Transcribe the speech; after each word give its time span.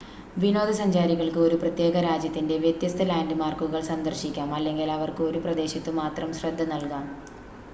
വിനോദസഞ്ചാരികൾക്ക് 0.35 1.39
ഒരു 1.39 1.57
പ്രത്യേക 1.61 2.01
രാജ്യത്തിൻ്റെ 2.05 2.55
വ്യത്യസ്ത 2.57 3.05
ലാൻഡ്‌മാർക്കുകൾ 3.07 3.83
സന്ദർശിക്കാം 3.89 4.55
അല്ലെങ്കിൽ 4.55 4.89
അവർക്ക് 4.91 5.23
ഒരു 5.23 5.41
പ്രദേശത്ത് 5.45 5.93
മാത്രം 6.01 6.31
ശ്രദ്ധ 6.33 6.65
നൽകാം 6.73 7.05